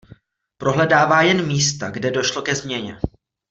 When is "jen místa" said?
1.21-1.89